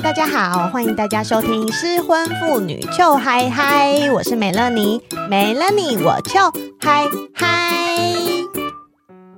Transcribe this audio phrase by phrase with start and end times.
[0.00, 6.40] 大家好，欢迎大家收听失婚妇女就嗨嗨，我是美乐妮，没了你我就
[6.80, 7.04] 嗨
[7.34, 7.74] 嗨。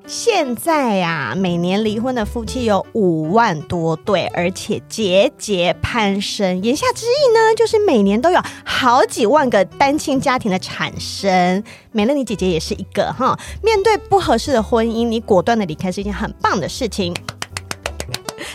[0.07, 6.63] 现在呀、每年离婚的夫妻有五万多对，而且节节攀升。
[6.63, 11.65] 言下之意呢，就是每年都有好几万个单亲家庭的产生。
[11.91, 17.17] 美乐妮姐姐也是一个哈，面对不合适的婚姻，你果断的离开是一件很棒的事情。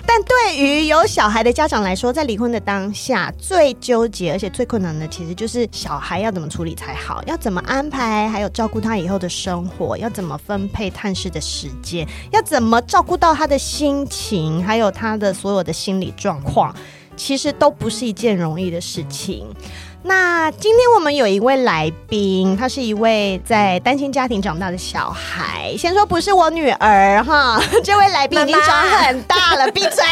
[0.06, 16.76] 但对于有小孩的家长来说，在离婚的当下，最纠结而且最困难的，其实就是小孩要怎么处理才好，要怎么安排，还有照顾他以后的生活，要怎么分配探视的时间，要怎么照顾到他的心情，还有他的所有的心理状况，
[17.16, 19.46] 其实都不是一件容易的事情。
[20.08, 25.76] 那今天我们有一位来宾，他是一位在单亲家庭长大的小孩。
[25.80, 30.04] 先说不是我女儿哈， 这位来宾已经长很大了，闭妈嘴。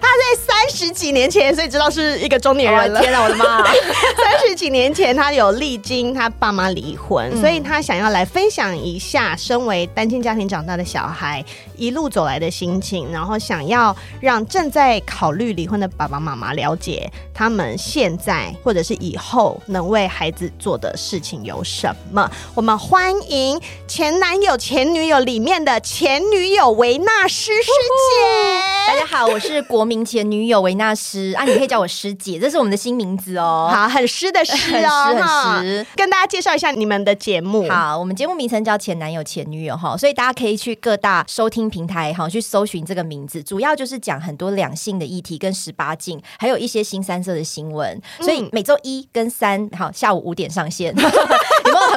[0.00, 3.00] 他在三十几年前，所以知道是一个中年人了。
[3.02, 3.62] 天哪，我的妈！
[4.16, 11.44] 三十几年前，他有历经他爸妈离婚，嗯、所以他想要来分享一下身为单亲家庭长大的小孩
[11.78, 22.28] 一路走来的心情，然后想要让正在考虑离婚的爸爸妈妈了解他们现在或者是以后能为孩子做的事情有什么？
[22.54, 28.88] 我们欢迎前男友前女友里面的前女友维纳斯师姐。
[28.88, 33.70] 大家好，我是国民前女友维纳斯啊，你可以叫我师姐，这是我们的新名字哦。
[33.72, 35.14] 好，很湿的湿哦，
[35.54, 35.86] 很湿。
[35.94, 37.68] 跟大家介绍一下你们的节目。
[37.68, 48.00] 好，我们节目名称叫前男友前女友哈，所以大家可以去各大收听平台哈去搜寻这个名字，主要就是讲很多两性的议题跟十八禁，还有一些新三色的新闻。
[48.20, 50.94] 所以每周一跟三，好，下午五点上线。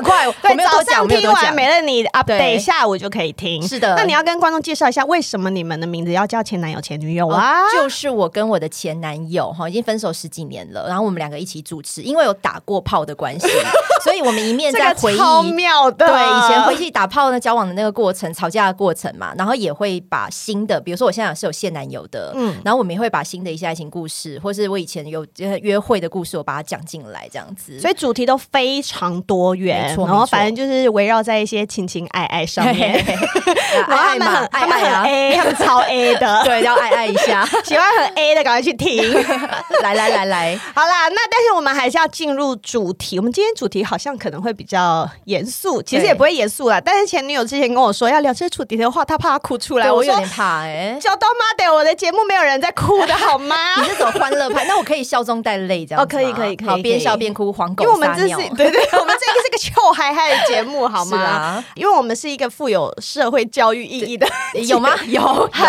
[0.02, 3.66] 有没有早上听完美乐你 update，下我就可以听。
[3.68, 7.70] 是的，那你要跟观众介绍一下，为什么你们的名字要叫前男友前女友啊？
[7.74, 13.48] 就是我跟我的前男友哈，已经分手十几年了，然后我们两个一起主持，因为有打过炮的关系，
[14.04, 16.08] 所以我们一面在回忆，超妙的。
[16.08, 25.26] 对，以前回忆打炮呢，交往的那个过程，吵架的过程嘛，然后也会把新的，比如说我现在是有现男友的，嗯，然后我们也会把新的一些爱情故事，或是我以前有
[25.62, 32.94] 约会的故事，我把它讲进来，这样子，所以主题都非常多元，然后反正就是围绕在一些情情爱爱上面，
[33.88, 39.14] 然后他们很爱爱啊，A，他们超 A 的，对，要爱爱一下， 喜欢很 A 的赶快去听，
[39.82, 53.56] 来来来来，好啦，那但是我们还是要进入主题，我们今天主题好像可能会比较严肃，其实也不会严肃啦，但是前女友之前跟我说要聊这个主题的话，她怕她哭出来，我有点怕哎，叫到妈的，我的节目没有人在哭的好吗？
[53.78, 61.18] 你是走欢乐派，那我可以笑中带泪这样，哦，可以可以可以，好，边笑边哭，黄狗，因为我们这是对对，我们这个是个臭嗨嗨的节目好吗？
[61.22, 64.28] 啊，因为我们是一个富有社会教育意义的，
[64.68, 64.90] 有吗？
[65.08, 65.22] 有，
[65.52, 65.66] 很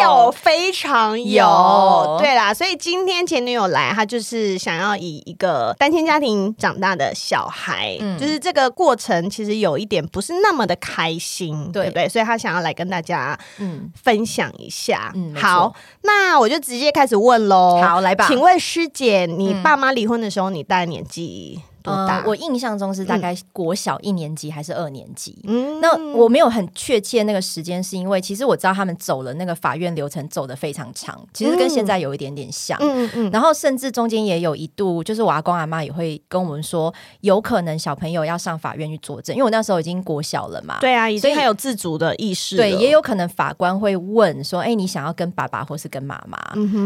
[0.00, 12.08] 有，非常有，对啦，所以今天前女友来，她就是想要以一个单亲家庭长大的小孩，就是这个过程其实有一点不是那么的开心，对不对？
[12.08, 15.12] 所以她想要来跟大家嗯分享一下。
[15.14, 17.80] 嗯，好，那我就直接开始问喽。
[17.82, 18.26] 好，来吧。
[18.28, 21.60] 请问师姐，你爸妈离婚的时候，你大概年纪？
[21.84, 25.38] 呃，我印象中是大概国小一年级还是二年级？
[25.44, 32.78] 嗯，那我没有很确切那个时间，是因为其实我知道他们走了那个法院流程走得非常长，其实跟现在有一点点像。
[32.80, 40.78] 嗯嗯，然后甚至中间也有一度，就是我阿公阿妈也会跟我们说，有可能小朋友要上法院去作证，因为我那时候已经国小了嘛。
[40.80, 42.56] 对啊，已经很有自主的意识。
[42.56, 46.38] 对，也有可能法官会问说：“哎，你想要跟爸爸或是跟妈妈？”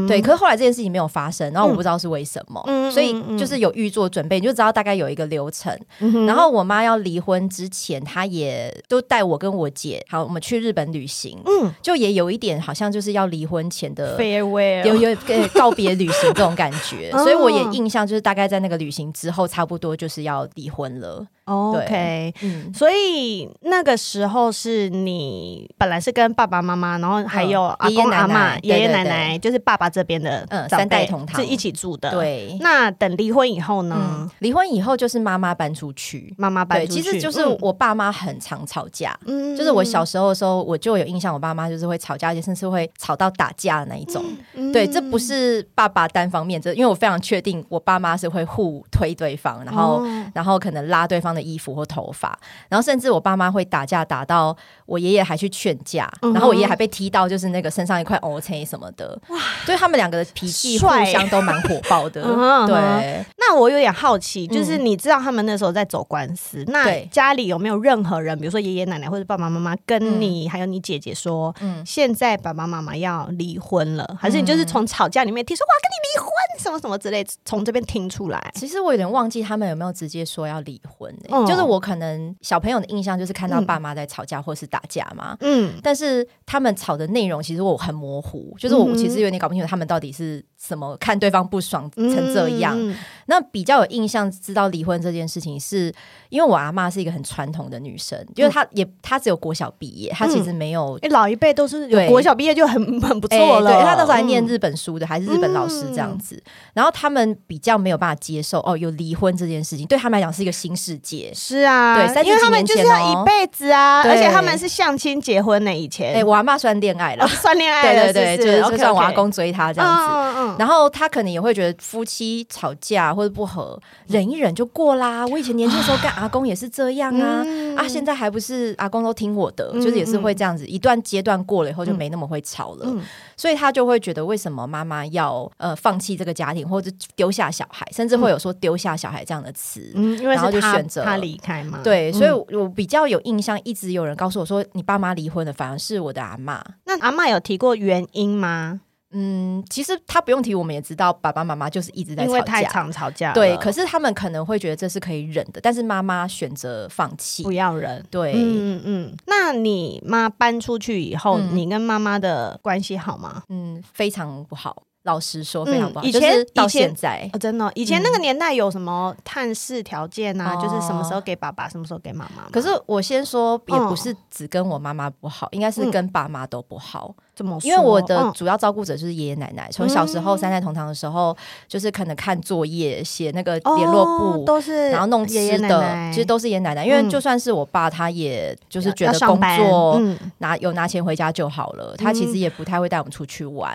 [0.07, 2.63] 对，可是后来这件事情没有发生，然后我不知道是为什么。
[2.67, 15.17] 嗯，所以就是有预做准备，你就知道大概有一个流程，嗯、然后我妈要离婚之前，她也都带我跟我姐，好，我们去日本旅行，嗯，就也有一点好像就是要离婚前的 farewell，有有
[15.55, 21.27] 告别旅行这种感觉， 所以我也印象就是大概在那个旅行之后，差不多就是要离婚了。
[21.47, 31.41] OK，嗯，所以那个时候是你本来是跟爸爸妈妈，然后还有阿公阿嬷、爷爷奶奶，就是爸爸这边的嗯三代同堂。
[31.41, 32.11] 是一起住的。
[32.11, 34.29] 对，那等离婚以后呢？
[34.41, 37.03] 离婚以后就是妈妈搬出去，妈妈搬出去。
[37.03, 44.25] 其实就是我爸妈很常吵架，嗯，就是我小时候的时候，我就有印象，我爸妈就是会吵架，而且甚至会吵到打架的那一种。
[44.73, 50.03] 对，这不是爸爸单方面，这因为我非常确定，我爸妈是会互推对方，然后
[50.35, 52.39] 然后可能拉对方的衣服或头发，
[52.69, 54.57] 然后甚至我爸妈会打架打到
[54.87, 59.39] 我爷爷还去劝架，嗯、然后我爷爷还被踢到就是那个身上一块乌青什么的，哇！
[59.65, 62.23] 所以他们两个的脾气互相都蛮火爆的。
[62.67, 78.53] 对，那我有点好奇，就是就是你知道他们那时候在走官司，嗯、那家里有没有任何人，比如说爷爷奶奶或者爸爸妈妈跟你、嗯、还有你姐姐说，嗯，现在爸爸妈妈要离婚了，嗯、还是你就是从吵架里面听说我要跟你离婚什么什么之类，从这边听出来？
[78.55, 90.45] 其实我有点忘记他们有没有直接说要离婚、欸嗯，就是我可能小朋友的印象就是看到爸妈在吵架或是打架嘛，嗯，但是他们吵的内容其实我很模糊，就是我其实有点搞不清楚他们到底是。
[90.61, 92.75] 什么看对方不爽成这样？
[92.77, 95.95] 嗯、那比较有印象知道离婚这件事情是，是
[96.31, 100.99] 因为我阿妈是一个很传统的女生，就是她也她只有国小毕业，她其实没有。
[101.03, 103.71] 嗯、老一辈都是有国小毕业就很很不错了。
[103.71, 106.43] 欸、对，她那时候还念日本书的，嗯、还是日本老师这样子。
[106.73, 111.31] 然后他们比较没有办法接受哦，有离婚这件事情，对他们来讲是一个新世界。
[111.35, 115.75] 是啊，对，因为他们就是要一辈子啊，而且他们是相亲结婚呢。
[115.75, 120.41] 以前，哎、欸，我阿妈算恋爱了，哦、算恋爱了， 对对对，就是就算我阿公追她这样子。
[120.41, 120.57] 嗯嗯。
[120.59, 125.27] 然后他可能也会觉得夫妻吵架或者不和，忍一忍就过啦。
[125.27, 130.67] 我以前年轻的时候跟阿公也是这样啊，嗯、啊，现在还不是阿公都听我的，嗯、就是也是会这样子。
[130.67, 133.03] 一段阶段过了以后就没那么会吵了，嗯、
[133.37, 141.81] 所以他就会觉得为什么妈妈要呃放弃这个家庭或者丢下小孩，甚至会有说丢下小孩这样的词，嗯、然后就选择他离开嘛。
[141.83, 146.63] 对，所以我比较有印象，一直有人告诉我说你爸妈离婚的，反而是我的阿妈。
[146.85, 148.81] 那阿妈有提过原因吗？
[149.19, 153.33] 嗯，其实他不用提，我们也知道爸爸妈妈就是一直在吵架，因为太常吵架。
[153.33, 158.05] 对，可是他们可能会觉得这是可以忍的，但是妈妈选择放弃，不要忍。
[158.11, 159.17] 对，嗯嗯。
[159.27, 163.43] 那你妈搬出去以后，嗯、你跟妈妈的关系好吗？
[163.49, 164.83] 嗯，非常不好。
[165.05, 166.05] 老实说，非常不好。
[166.05, 170.57] 以前到现在，哦，真的，以前那个年代有什么探视条件啊？
[170.57, 172.43] 就是什么时候给爸爸，什么时候给妈妈。
[172.51, 177.15] 可是我先说，也不是只跟我妈妈不好，应该是跟爸妈都不好。
[177.37, 177.69] 怎么说？
[177.69, 179.69] 因为我的主要照顾者就是爷爷奶奶。
[179.71, 181.37] 从小时候三代同堂的时候，
[181.69, 186.85] 就是可能看作业、写那个联络簿，都是，然后弄吃的，其实都是爷爷奶奶。
[186.85, 190.03] 因为就算是我爸，他也就是觉得工作
[190.39, 193.73] 拿有拿钱回家就好了，他其实也不太会带我们出去玩。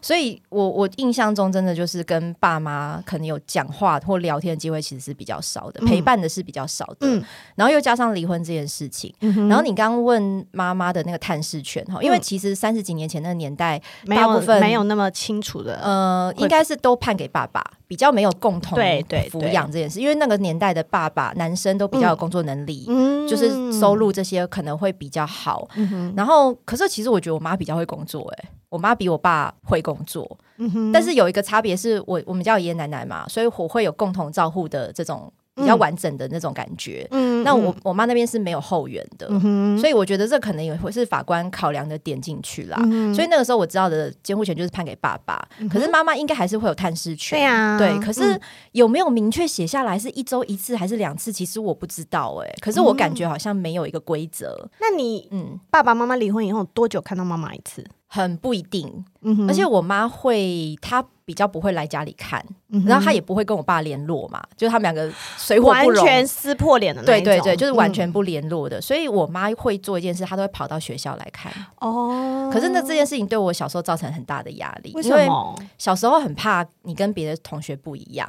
[0.00, 0.70] 所以我。
[0.70, 6.96] 我印象中，真的就是跟爸妈可能有讲话或聊天的机会，其实是比较少的，嗯、陪伴的是比较少的。
[7.00, 7.22] 嗯、
[7.56, 20.00] 然后又加上离婚这件事情，嗯、然后你刚刚问妈妈的那个探视权哈，因为其实三十几年前那个年代，大部分没有那么清楚的，呃，应该是都判给爸爸，比较没有共同对对抚养这件事。
[20.00, 25.68] 因为那个年代的爸爸，男生都比较有工作能力，嗯、就是收入这些可能会比较好。
[25.76, 28.50] 嗯、然后，可是其实我觉得我妈比较会工作、欸，哎。
[28.70, 37.06] 我妈比我爸会工作，嗯、但是有一个差别是我我们家有爷爷奶奶嘛，所以我会有共同照护的这种比较完整的那种感觉。
[37.10, 42.78] 嗯，那我我妈那边是没有后援的，嗯、所以我觉得这可能也会是法官考量的点进去啦。
[42.84, 47.38] 嗯、所以那个时候我知道的监护权就是判给爸爸，嗯、可是妈妈应该还是会有探视权。
[47.38, 47.98] 对啊，对。
[48.00, 48.40] 可是
[48.72, 51.32] 有没有明确写下来是一周一次还是两次？
[51.32, 52.56] 其实我不知道哎、欸。
[52.60, 54.70] 可是我感觉好像没有一个规则、嗯。
[54.80, 57.84] 那你嗯，爸爸妈妈离婚以后多久看到妈妈一次？
[58.12, 67.24] 很不一定，嗯、而且我妈会，她比较不会来家里看，嗯、然后他也不会跟我爸联络嘛，就是他们两个水火不容，完全撕破脸的那种。
[67.24, 68.80] 对对对，就是完全不联络的。
[68.80, 71.52] 嗯、所以我妈会做一件事，她都会跑到学校来看。
[71.78, 75.54] 哦，可是那这件事情对我小时候造成很大的压力，为什么？
[75.56, 78.28] 因为小时候很怕你跟别的同学不一样。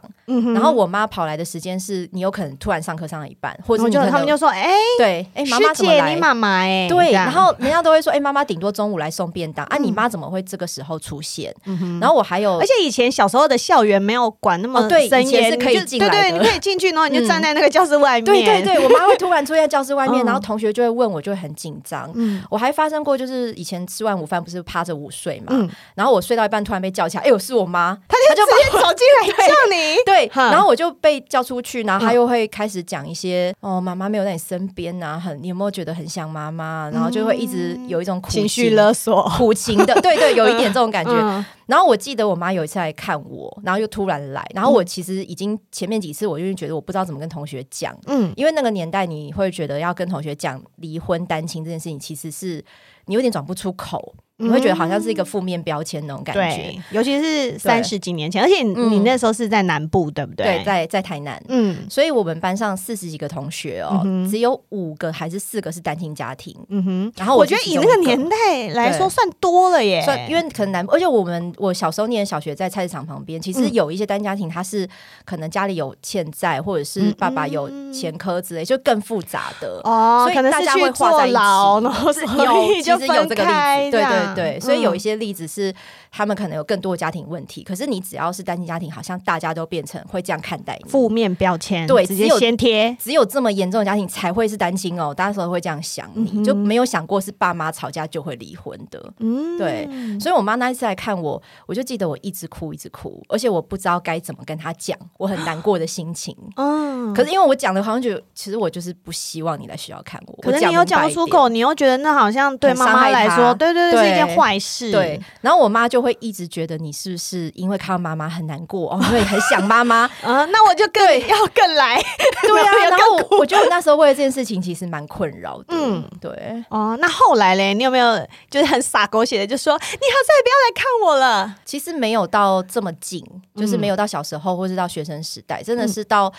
[0.54, 6.14] 然后我妈跑来的时间是你有可能突然上课上到一半，或者就他们就说：“哎、欸，对，哎、欸，妈妈怎么来？
[6.14, 11.56] 你妈妈哎，对。”然后人家都会说：“哎、欸，妈妈顶多中午来送便当。”啊，你妈怎么会这个时候出现？
[12.02, 18.24] 然后我还有，而且以前小时候的校园没有管那么森严、是可以进来的，对对，你可以进去，然后你就站在那个教室外面。
[18.24, 22.12] 嗯、对对对，我妈会突然出现在教室外面，嗯、然后同学就会问我，就会很紧张。
[22.16, 36.90] 嗯，我还发生过，就是以前吃完午饭不是趴着午睡嘛，嗯、然后我睡到一半突然被叫起来，哎呦，是我妈，她就直接走进来 叫你，对，然后我就被叫出去，然后她又会开始讲一些，嗯、哦，妈妈没有在你身边啊，很，你有没有觉得很想妈妈？
[36.92, 41.12] 然后就会一直有一种苦情绪勒索、苦情的，对对，有一点这种感觉。
[41.22, 52.64] 嗯、然后我记得我妈有一次来看我，然后又突然来，然后我其实已经前面几次我就觉得我不知道怎么跟同学讲，嗯，因为那个年代你会觉得要跟同学讲离婚单亲这件事情，其实是
[53.06, 54.14] 你有点转不出口。
[54.42, 60.46] 你会觉得好像是一个负面标签那种感觉，对，尤其是三十几年前，而且你那时候是在南部，对不对？
[60.46, 67.14] 对，在在台南，嗯，所以我们班上四十几个同学哦，只有五个还是四个是单亲家庭，嗯哼。
[67.18, 68.36] 然后我觉得以那个年代
[68.74, 74.88] 来说算多了耶，算因为可能南，而且我们我小时候念小学在菜市场旁边，其实有一些单家庭，他是
[75.24, 79.80] 可能家里有欠债，或者是爸爸有前科之类，就更复杂的。
[79.84, 84.31] 哦，所以大家会画在一起，然后有其实有这个例子，对对。
[84.36, 85.74] 对，所以有一些例子是
[86.12, 87.64] 他们可能有更多的家庭问题。
[87.64, 99.14] 可是你只要是单亲家庭，好像大家都变成会这样看待你，负面标签，对，直接先贴，只有这么严重的家庭才会是单亲哦，大家时候会这样想你，你、嗯、就没有想过是爸妈吵架就会离婚的。
[99.20, 99.88] 嗯，对，
[100.20, 106.36] 所以我妈那一次来看我，我就记得我一直哭，一直哭，而且我不知道该怎么跟她讲我很难过的心情。
[106.58, 110.36] 嗯，可是因为我讲的好像觉得，其实我就是不希望你来学校看我。
[110.42, 114.92] 可是你又讲不出口，你又觉得那好像对妈妈来说，对对对，对，是一件坏事。
[114.92, 120.46] 对，然后我妈就会一直觉得你是不是因为看到妈妈很难过，哦， 因为很想妈妈 啊？
[120.46, 122.02] 那我就更要更来。
[122.42, 125.66] 对啊，然后我我觉得我那时候为了这件事情其实蛮困扰的。
[125.70, 126.32] 嗯，对。
[126.70, 128.18] 哦，那后来嘞，你有没有
[128.50, 129.90] 就是很洒狗血的就说，你好，
[130.28, 131.56] 再也不要来看我了？
[131.66, 133.24] 其实没有到这么近，
[133.56, 136.34] 就是没有到小时候或是到学生时代，真的是到。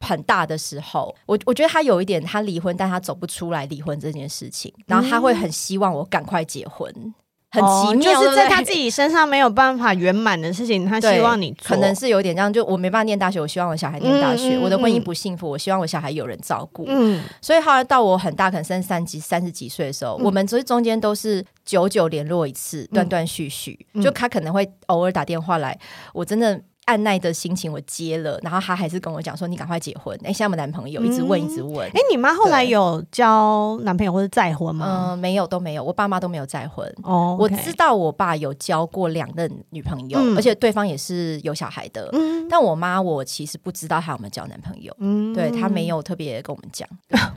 [0.00, 7.12] 很大的时候，我我觉得他有一点，他离婚，但他走不出来离婚这件事情，然后他会很希望我赶快结婚，嗯、
[7.50, 25.78] 很奇妙，就是在他自己身上没有办法圆满的事情，他希望你可能是有点这样，就我没办法念大学，我希望我小孩念大学，嗯、我的婚姻不幸福，我希望我小孩有人照顾，嗯，所以后来到我很大，可能三十三几、三十几岁的时候，嗯、我们这中间都是久久联络一次，断断续续，嗯、就他可能会偶尔打电话来，
[26.12, 26.60] 我真的。
[26.88, 31.04] 按耐的心情我接了，然后他还是跟我讲说：“你赶快结婚。”哎，现在有没有男朋友？
[31.04, 31.86] 一直问，一直问。
[31.86, 34.86] 哎、嗯，你妈后来有交男朋友或者再婚吗？
[34.88, 35.84] 嗯、呃，没有，都没有。
[35.84, 36.90] 我爸妈都没有再婚。
[37.02, 42.08] 哦我知道我爸有交过两任女朋友，嗯、而且对方也是有小孩的。
[42.14, 44.90] 嗯，但我妈我其实不知道她有没有交男朋友。
[44.98, 46.88] 嗯，对，她没有特别跟我们讲，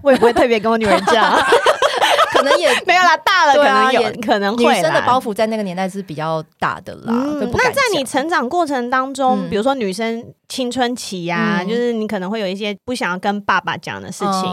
[0.02, 1.38] 我也不会特别跟我女儿讲。
[2.42, 4.76] 可能也 没有啦，大了可能有，可能会。
[4.76, 7.14] 女生的包袱在那个年代是比较大的啦。
[7.54, 14.44] 那在你成长过程当中，比如说女生青春期呀，就是你可能会有一些不想要跟爸爸讲的事情。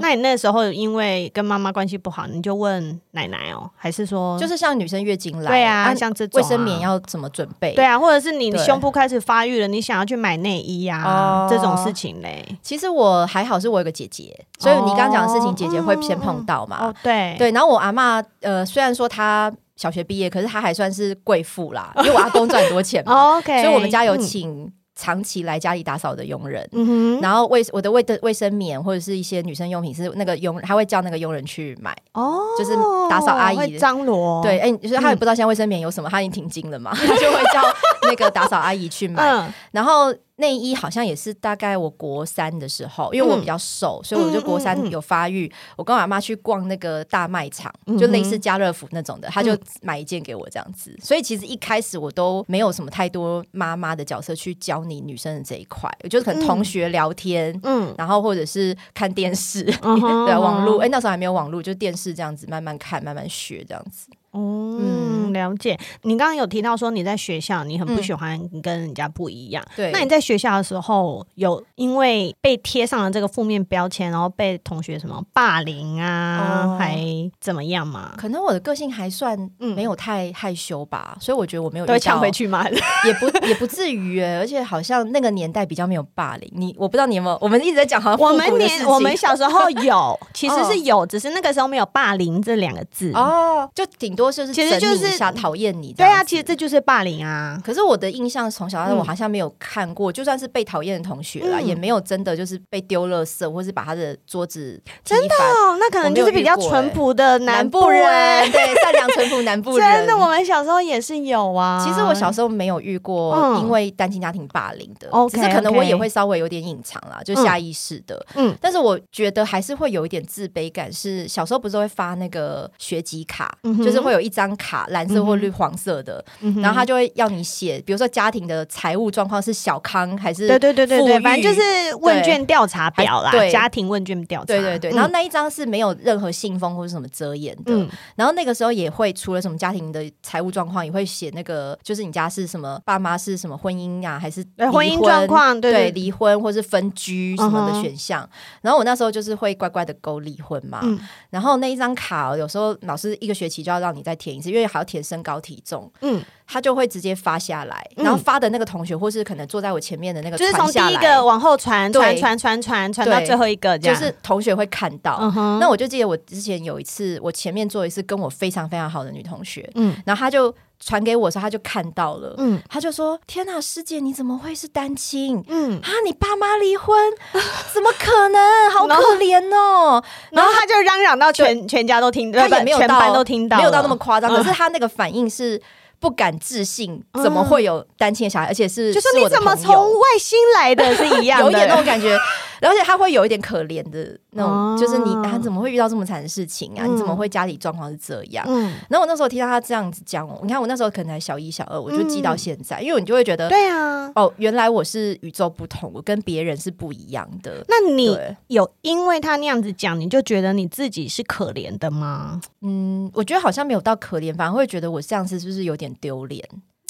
[0.00, 7.74] 那你那时候因为跟妈妈关系不好，你就问奶奶哦，还是说就是像女生月经来，对啊，像这种卫生棉要怎么准备？
[7.74, 12.56] 对啊，或者是你胸部开始发育了，你想要去买内衣呀，这种事情嘞。
[12.62, 16.86] 其实我还好，是我有个姐姐，所以你刚刚讲的事情，姐姐会先碰到嘛。
[16.86, 17.34] 哦，对。
[17.36, 32.72] 对，然后我阿嬷，呃，虽然说她小学毕业，可是她还算是贵妇啦，因为我阿公赚很多钱嘛， OK，所以我们家有请长期来家里打扫的佣人，嗯、然后卫我的卫的卫生棉或者是一些女生用品是那个佣，他会叫那个佣人去买，哦，就是
[33.08, 37.62] 打扫阿姨张罗，对，哎，就是他也不知道现在卫生棉有什么，他已经停经了嘛， 他就会叫
[38.02, 40.12] 那个打扫阿姨去买，嗯、然后。
[40.38, 45.46] 内衣好像也是大概我国三的时候，因为我比较瘦，嗯、所以我就国三有发育。
[45.46, 50.90] 嗯嗯嗯、我跟我妈去逛那个大卖场，嗯、就类似家乐福那种的，她就买一件给我这样子。
[50.92, 64.08] 嗯、所以其实一开始我都没有什么太多妈妈的角色去教你女生的这一块，我就是可能同学聊天，嗯，然后或者是看电视， 嗯、对，网络，哎、欸，那时候还没有网络，就电视这样子慢慢看，慢慢学这样子。
[64.32, 65.78] 嗯，了解。
[66.02, 69.64] 你刚刚有提到说你在学校，你很不喜欢跟人家不一样。
[69.74, 77.00] 对，那你在学校的时候，有因为被贴上了这个负面标签，然后被同学什么霸凌啊，还
[77.40, 78.12] 怎么样吗？
[78.18, 82.66] 可能我的个性还算没有太害羞吧，所以我觉得我没有被抢回去吗？
[83.06, 86.52] 也不也不至于，而且好像那个年代比较没有霸凌。
[86.54, 87.38] 你我不知道你有没有？
[87.40, 94.17] 我们一直在讲好像我们年 我们小时候有，其实是有，只是那个时候没有霸凌这两个字哦，就顶。
[94.18, 97.56] 多就是其实就是想讨厌你，对啊，其实这就是霸凌啊。
[97.64, 105.34] 可是我的印象从小到大，我好像没有看过，就算是被讨厌的同学啦，也没有真的就是被丢垃圾，或是把他的桌子真的，
[105.78, 109.88] 那可能就是比较淳朴的南部人，对，善良淳朴南部人。
[109.96, 111.80] 真的，我们小时候也是有啊。
[111.86, 118.26] 其实我小时候没有遇过因为单亲家庭霸凌的，只是可能我也会稍微有点隐藏啦，就下意识的。
[118.34, 124.07] 嗯，但是我觉得还是会有一点自卑感，是小时候不是会发那个学籍卡，就是。
[124.08, 134.90] 会有一张卡，蓝色或绿黄色的，嗯、然后他就会要你写，比如说家庭的财务状况是小康还是对对对对对，反正就是问卷调查表啦，对家庭问卷调查，对对对。
[134.92, 137.64] 然后那一张是没有任何信封或者什么遮掩的。
[137.66, 145.60] 嗯、然后那个时候也会除了什么家庭的财务状况，也会写那个就是你家是什么，爸妈是什么婚姻啊，还是离婚婚姻状况？
[145.60, 148.22] 对，对，离婚或是分居什么的选项。
[148.22, 148.30] 嗯、
[148.62, 150.80] 然后我那时候就是会乖乖的勾离婚嘛。
[150.82, 150.98] 嗯、
[151.30, 153.97] 然后那一张卡有时候老师一个学期就要让你。
[153.98, 165.30] 你再填一次，因为还要填身高体重，嗯，他就会直接发下来，然后发的那个同学，或是可能坐在我前面的那个，就是从第一个往后传，传传传传传到最后一个，就是同学会看到。
[165.60, 170.54] 那我就记得我之前有一次，我前面坐一次跟我非常非常好的女同学，嗯，然后他就。
[170.80, 175.42] 传给我的时候，他就看到了，嗯，他就说：“天哪，师姐你怎么会是单亲？
[175.48, 176.96] 嗯啊，你爸妈离婚，
[177.74, 178.70] 怎么可能？
[178.70, 180.00] 好可怜哦！”
[180.30, 184.32] 然后他就嚷嚷到全全家都听，他也没有到全班都听到，没有到那么夸张。
[184.32, 185.60] 可是他那个反应是
[186.00, 192.16] 不敢置信，怎么会有单亲的小孩，而且是就是你怎么从外星来的是一样的， 有一点那种感觉，
[192.60, 196.86] 而且他会有一点可怜的那种，就是你他怎么会遇到这么惨的事情啊？
[196.86, 198.44] 你怎么会家里状况是这样？
[198.88, 207.64] 然后我那时候听到他这样子讲，你看我那时候可能才小一小二，我就记到现在，因为你就会觉得，对啊，哦，原来我是与众不同，我跟别人是不一样的。
[207.68, 208.16] 那你
[208.48, 212.40] 有因为他那样子讲，你就觉得你自己是可怜的吗？
[212.62, 216.42] 嗯，我觉得好像没有到可怜，反而会觉得我这样子是不是有点丢脸？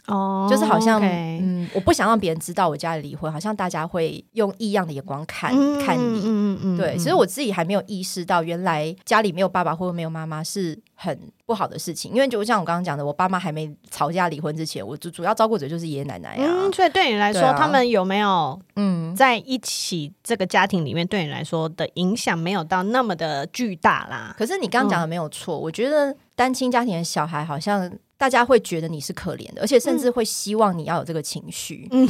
[0.08, 24.34] 哦，就是好像嗯，我不想让别人知道我家里离婚，好像大家会用异样的眼光看、嗯、看你，嗯嗯嗯，对，其实我自己还没有意识到，原来家里没有爸爸或者没有妈妈是很不好的事情，因为就像我刚刚讲的，我爸妈还没吵架离婚之前，我主主要照顾者就是爷爷奶奶啊，嗯，所以对你来说，啊、他们有没有嗯在一起这个家庭里面，对你来说的影响没有到那么的巨大啦？
[24.38, 27.92] 可是你刚刚讲的没有错，嗯、我觉得单亲家庭的小孩好像。
[28.18, 31.86] 大家会觉得你是可怜的，而且甚至会希望你要有这个情绪。
[31.92, 32.00] 嗯，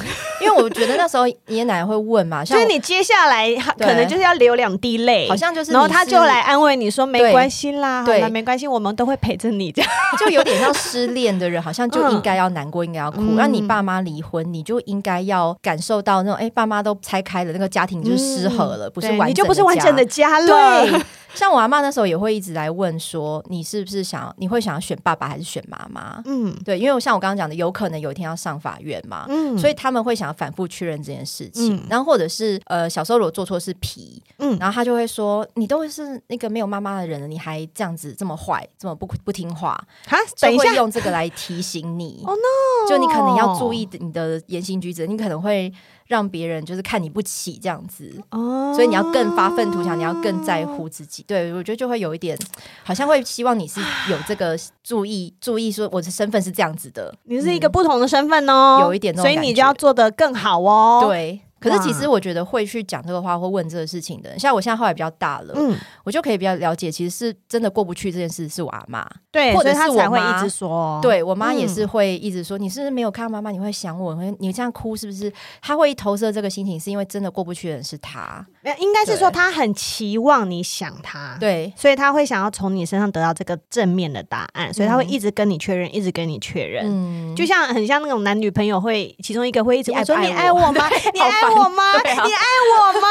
[0.40, 9.70] 因为我觉得那时候爷爷奶奶会问嘛，所以你接下来可能就是要流两滴泪，好像就是，然后他就来安慰你说没关系啦，对，没关系，我们都会陪着你。
[9.70, 13.20] 这样 就有点像失恋的人，好像就应该要难过，应该要哭。
[13.36, 20.46] 那你爸妈离婚，你就应该要感受到那种，哎，爸妈都拆开了，那个家庭就是失和了，不是完，你就不是完整的家了。
[20.86, 21.00] 对。
[21.38, 26.20] 像我阿妈那时候也会一直来问说，你是不是想你会想要选爸爸还是选妈妈？
[26.26, 31.76] 嗯，对，因为像我刚刚讲的，有可能有一天要上法院嘛，嗯，所以他们会想要反复确认这件事情。
[31.76, 39.70] 嗯、然后或者是呃，小时候如果做错事皮，嗯，然后他就会说，你都是那个没有妈妈的人了，你还这样子这么坏，这么不不听话，
[40.08, 42.24] 啊，等一下，用这个来提醒你。
[42.26, 45.72] 哦 no，就你可能要注意你的言行举止，你可能会。
[46.08, 51.22] 让别人就是看你不起这样子，哦，所以你要更发愤图强，你要更在乎自己。
[51.26, 52.36] 对，我觉得就会有一点，
[52.82, 61.04] 好像会希望你是有这个注意， 注意说我的身份是这样子的，你是一个不同的身份哦，有一点，所以你就要做得更好哦。
[61.06, 61.40] 对。
[61.60, 75.32] 可是其实我觉得会去讲这个话或问这个事情的人，像我现在后来比较大了，嗯，我就可以比较了解，其实是真的过不去这件事是我阿妈，对，或者是我妈会一直说，对我妈也是会一直说，嗯、你是不是没有看到妈妈，你会想我，会你这样哭是不是？
[75.60, 78.44] 她会投射这个心情，是因为真的过不去的人是她，
[78.78, 90.88] 应该是说她很期望你想她，对，所以她会想要从你身上得到这个正面的答案，所以她会一直跟你确认，一直跟你确认，嗯，就像很像那种男女朋友会其中一个会一直问说，你爱我吗？
[91.12, 91.82] 你爱我吗？
[92.04, 92.44] 你爱
[92.76, 93.08] 我吗？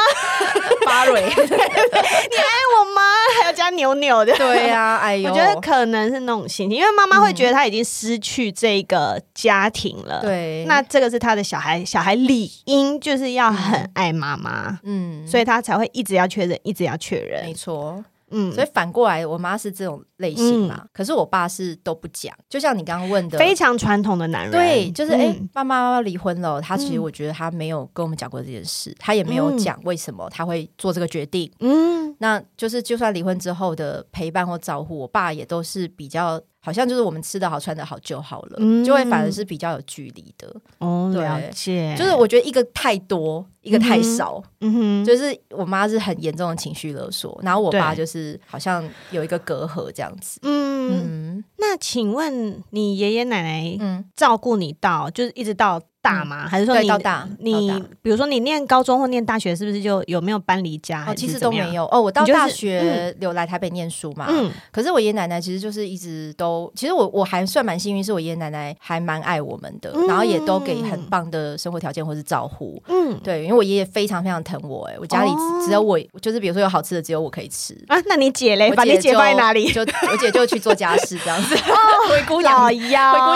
[0.86, 3.02] 巴瑞， 你爱我吗？
[3.38, 18.02] 还要加扭扭的，对呀、啊，哎呦，我觉得可能是那种心情，因为妈妈会觉得她已经失去这个家庭了，对、嗯，那这个是她的小孩，小孩理应就是要很爱妈妈，嗯，所以她才会一直要确认，一直要确认，没错。
[18.30, 22.34] 嗯，所以反过来，我妈是这种类型嘛，嗯、可是我爸是都不讲。
[22.48, 31.50] 就像你刚刚问的，非常传统的男人，对，就是哎，爸妈要离婚了，他其实我觉得他没有跟我们讲过这件事，嗯、他也没有讲为什么他会做这个决定。
[31.60, 36.40] 嗯，那就是就算离婚之后的陪伴或照顾，我爸也都是比较。
[36.60, 40.54] 好像就是我们吃的好穿的好就好了，嗯、就会反而是比较有距离的。
[40.78, 41.94] 哦，对，了解。
[41.96, 44.42] 就是我觉得一个太多，一个太少。
[44.60, 50.40] 嗯哼，就是我妈是很严重的情绪勒索，然后我爸就是好像有一个隔阂这样子。
[50.42, 51.44] 嗯嗯。
[51.56, 55.80] 那请问你爷爷奶奶照顾你到、嗯、就是一直到？
[56.08, 56.48] 大吗？
[56.48, 57.28] 还是说你到大？
[57.38, 61.04] 你比如说你念高中或念大学，是不是就有没有搬离家？
[61.06, 62.00] 哦，其实都没有哦。
[62.00, 64.26] 我到大学有来台北念书嘛。
[64.28, 64.50] 嗯。
[64.72, 72.82] 可是我爷爷奶奶其实就是一直都，其实我我还算蛮幸运，是我爷爷奶奶还蛮爱我们的，然后也都给很棒的生活条件或是照顾。
[72.88, 73.18] 嗯。
[73.22, 75.30] 对，因为我爷爷非常非常疼我，哎，我家里
[75.64, 77.96] 只有我，就是比如说有好吃的，只有我可以吃啊。
[78.06, 78.70] 那你姐嘞？
[78.72, 79.70] 把你姐放在哪里？
[79.72, 81.56] 就我姐就去做家事这样子。
[82.08, 82.80] 灰姑娘，灰姑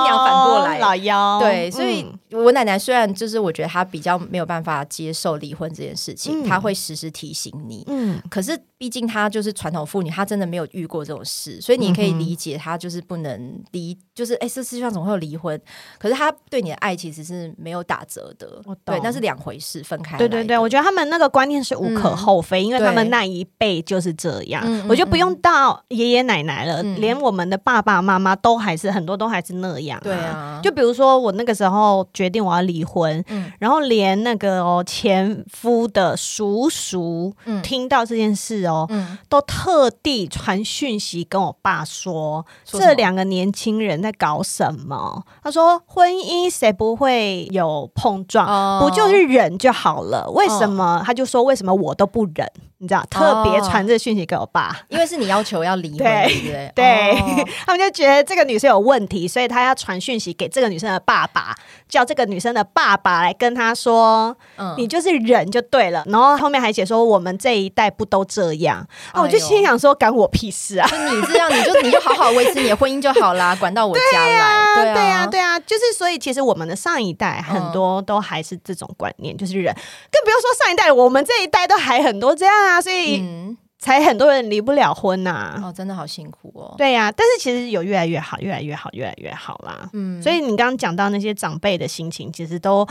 [0.05, 1.41] 娘反过来，老妖。
[1.41, 3.43] 对，所以我奶奶虽然就是。
[3.43, 7.83] 我觉得她比较没有办法接受离婚这件事情，嗯、他会时时提醒你。
[7.89, 15.61] 嗯，可是毕竟她就是传统妇女，她真的没有遇过这种事，所以你可以理解她就是不能离，就是哎，这世界上怎么会有离婚。
[15.99, 20.17] 可是她对你的爱其实是没有打折的，对，那是两回事，分开。
[20.17, 24.63] 对对对，我觉得他们那个观念是无可厚非，嗯、因为他们那一辈就是这样。
[24.65, 30.05] 嗯、我就不用到爷爷奶奶了，嗯、连我们的爸爸妈妈都还是很多都还是那样、啊。
[30.05, 33.23] 对啊，就比如说我那个时候决定我要离婚。
[33.29, 45.25] 嗯、然后连那个哦前夫的叔叔，嗯、听到这件事哦，嗯、都特地传讯息跟我爸说，说这两个年轻人在搞什么？
[45.43, 50.31] 他说婚姻谁不会有碰撞，哦、不就是忍就好了？
[50.31, 50.99] 为什么？
[50.99, 52.49] 哦、他就说为什么我都不忍？
[52.83, 56.73] 你知道，特别传这讯息给我爸，因为是你要求要离婚，对对不对？
[56.75, 61.55] 对，哦、 他们就觉得这个女生有问题，所以他要传讯息给这个女生的爸爸，
[61.89, 70.89] 叫这个女生的爸爸来跟他说：“嗯，你就是忍就对了。”然后后面还写说：“我们这一代不都这样？”啊，我就心想说：“干我屁事啊！
[70.91, 74.75] 就你这样，你就你就好好维持你的婚姻就好啦，管到我家来。
[74.75, 79.73] 对啊，对啊，对啊，就是所以其实我们的上一代很多都还是这种观念，就是忍，
[80.11, 83.21] 更不用说上一代，我们这一代都还很多这样啊，所以。
[83.21, 85.61] 嗯才很多人离不了婚呐、啊！
[85.65, 86.73] 哦，真的好辛苦哦。
[86.79, 89.91] 对呀、啊，但是其实有越来越好，越来越好，越来越好啦。
[89.93, 92.87] 嗯，所以你刚刚讲到那些长辈的心情，其实都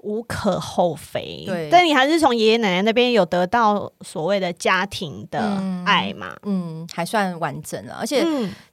[0.00, 1.44] 无可厚非。
[1.46, 5.40] 对，但你还是从爷爷奶奶那边有得到所谓的家庭的
[5.86, 6.36] 爱嘛？
[6.42, 7.94] 嗯，嗯，还算完整了。
[7.98, 8.22] 而且，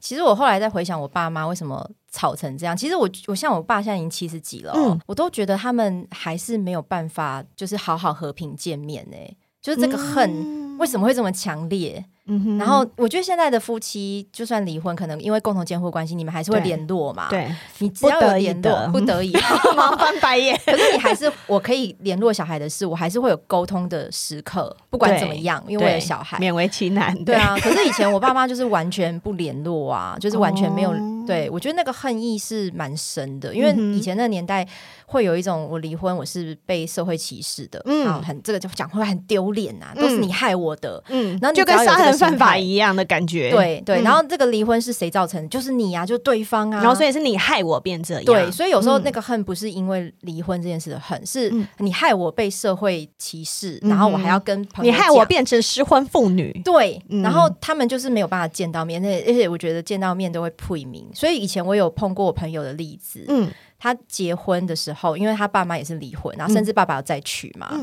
[0.02, 9.16] 其实我后来在回想我爸妈为什么吵成这样，其实我我像我爸现在已经七十几了、哦嗯，我都觉得他们还是没有办法，就是好好和平见面呢。
[9.64, 10.78] 就是这个恨。
[10.78, 12.06] 为什么会这么强烈？
[12.26, 17.28] 嗯、然后我觉得现在的夫妻就算离婚，可能因为共同监护关系，你们还是会联络嘛。
[17.30, 19.34] 对，你只要有联络，不得已，
[19.76, 20.58] 忙翻白眼。
[20.66, 27.14] 可是你还是我可以联络小孩的事，我还是会有沟通的时刻，不管怎么样，因为我有小孩，勉为其难。
[27.26, 30.92] 对啊，可是以前我爸妈就是完全不联络啊，就是完全没有。
[30.92, 34.68] 哦、对我觉得那个恨意是蛮深的，因为以前那个年代
[35.06, 45.42] 会有一种我离婚我是被社会歧视的，嗯，很这个就讲会很丢脸啊，都是你害我的，嗯，然后就跟杀人犯法一样的感觉，对对，然后这个离婚是谁造成？
[45.42, 45.48] 的？
[45.48, 48.24] 就是你啊，就对方啊，然后所以是你害我变这样。
[48.24, 56.52] 对，所以有时候那个恨不是因为离婚这件事的恨，是你害我被社会歧视，然后我还要跟朋友，你害我变成失婚妇女。
[56.64, 61.10] 对，然后他们就是没有办法见到面，而且而且我觉得见到面都会破名。
[61.14, 67.80] 所以以前我有碰过我朋友的例子，嗯，他结婚的时候，因为他爸妈也是离婚，然后甚至爸爸要再娶嘛，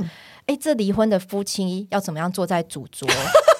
[0.47, 3.09] 哎，这离婚的夫妻要怎么样坐在主桌？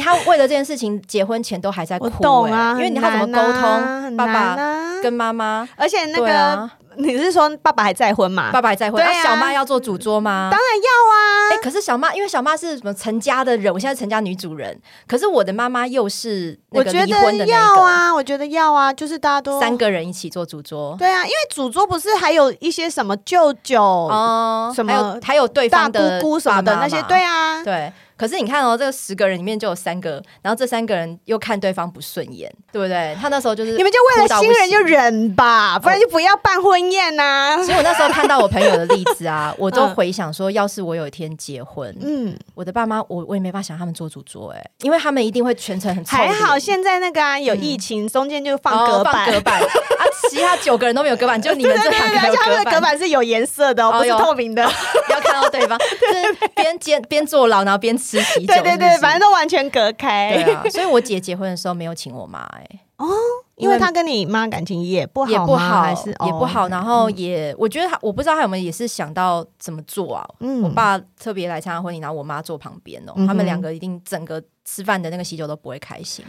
[0.00, 4.10] 他为了这件事情，结婚前都还在哭、欸，懂啊，因为你要怎么沟通、啊？
[4.16, 4.56] 爸爸
[5.02, 6.70] 跟妈妈，而且那个。
[7.00, 8.50] 你是说爸爸还再婚吗？
[8.52, 10.48] 爸爸还再婚，那、啊啊、小妈要做主桌吗？
[10.50, 11.52] 当然要啊！
[11.52, 20.96] 哎、欸，可是小妈，因为小妈是什么成家的人，我现在成家女主人，可是我的妈妈又是那个离婚的那个，我觉得要啊，我觉得要啊，就是大家都三个人一起做主桌。
[20.98, 27.92] 对啊，因为主桌不是还有一些什么舅舅哦，什么还有还有对方的姑姑什么的那些，对啊，对。
[28.18, 33.16] 可是你看哦，这个十个人里面就有三个，然后这三个人又看对方不顺眼，对不对？
[33.20, 37.62] 他那时候就是你们就为了新人就忍吧，不然就不要办婚宴呐、啊。
[37.62, 46.58] 所以我那时候看到我朋友的例子啊， 我都回想说，要是我有一天结婚，嗯，我的爸妈，我我也没办法想他们做主桌哎、欸，因为他们一定会全程很还好。
[46.58, 52.28] 现在那个啊，有疫情，嗯、中间就放隔板，哦、放隔板 啊，其他九个人都没有隔板，就你们这两个有隔板。
[52.28, 54.66] 而且他们的隔板是有颜色的、哦，不是透明的，
[55.06, 58.46] 不要看到对方，就是 边煎边坐牢，然后边吃喜酒。
[58.46, 58.98] 对对对。
[58.98, 60.32] 反正都完全隔开。
[60.32, 62.80] 对啊，所以我姐结婚的时候没有请我妈哎、欸。
[62.96, 63.06] 哦，
[63.54, 66.66] 因为她跟你妈感情也不好，也不好，还是也不好。
[66.68, 70.28] 然后也，我觉得她，我不知道她有没有也是想到怎么做啊。
[70.40, 76.24] 嗯，我爸特别来参加婚礼，然后我妈坐旁边哦、喔嗯，他们两个一定整个吃饭的那个喜酒都不会开心。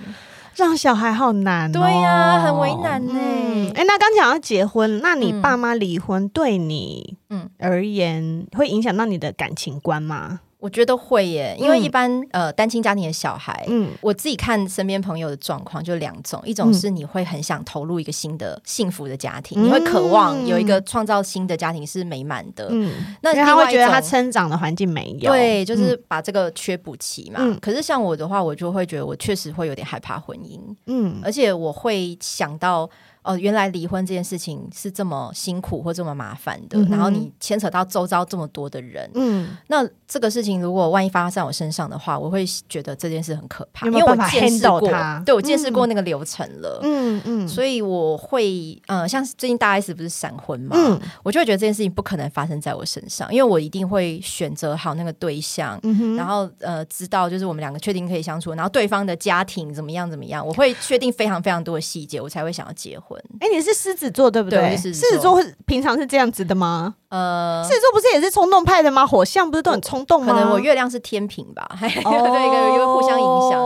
[0.56, 3.20] 让小孩好难、喔，对呀、啊，很为难呢、欸。
[3.20, 10.42] 哎、嗯欸，那刚讲要结婚，那你爸妈离婚对你嗯而言会影响到你的感情观吗？
[10.60, 22.91] 我觉得会耶，因为一般、嗯、呃单亲家庭的小孩，嗯，我自己看身边朋友的状况就两种，一种是你会很想投入一个新的幸福的家庭，嗯、你会渴望有一个创造新的家庭是美满的，嗯，
[23.22, 27.58] 那他会觉得他成长的环境没有，对，就是把这个缺补齐嘛、嗯。
[27.62, 32.89] 可是像我的话，我就会觉得我确实会有点害怕婚姻，嗯，而且我会想到。
[33.30, 44.82] 哦，原来离婚这件事情是这么辛苦或这么麻烦的，嗯、然后你牵扯到周遭这么多的人，嗯，那这个事情如果万一发生在我身上的话，我会觉得这件事很可怕，有有因为我见识过，
[45.24, 63.18] 对我见识过那个流程了，嗯嗯，所以我会，呃，像最近大 S 不是闪婚嘛，嗯，我就会觉得这件事情不可能发生在我身上，因为我一定会选择好那个对象，嗯、然后呃，知道就是我们两个确定可以相处，然后对方的家庭怎么样怎么样，我会确定非常非常多的细节，我才会想要结婚。
[63.39, 64.75] 哎、欸，你是狮子座对不对？
[64.77, 66.95] 狮子，子座平常是这样子的吗？
[67.10, 69.05] 呃，狮子座不是也是冲动派的吗？
[69.05, 70.34] 火象不是都很冲动吗？
[70.34, 73.60] 可能我月亮是天平吧，对一个因为互相影响。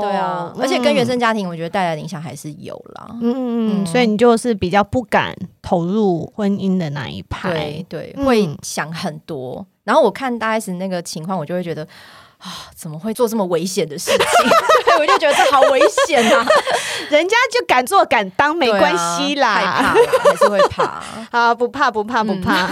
[0.00, 3.06] 对啊、嗯，而且跟原生家庭，我觉得带来的影响还是有啦。
[3.20, 9.66] 嗯嗯嗯，所以你就是比较不敢投入婚姻的那一派，对会想很多。
[9.84, 11.86] 然后我看大 S 那个情况，我就会觉得。
[12.44, 14.18] 啊，怎么会做这么危险的事情？
[15.00, 16.46] 我就觉得这好危险啊！
[17.10, 21.02] 人家就敢做敢当，没关系啦，啊、害怕啦还是会怕
[21.32, 21.54] 啊？
[21.54, 22.68] 不怕不怕不怕。